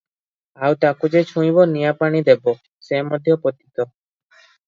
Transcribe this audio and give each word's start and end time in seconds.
ଆଉ 0.67 0.77
ତାକୁ 0.85 1.09
ଯେ 1.15 1.21
ଛୁଇଁବ, 1.31 1.65
ନିଆଁ 1.75 1.91
ପାଣି 2.01 2.21
ଦେବ, 2.31 2.55
ସେ 2.87 3.01
ମଧ୍ୟ 3.13 3.37
ପତିତ। 3.45 3.89